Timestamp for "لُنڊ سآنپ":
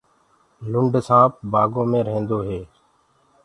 0.71-1.31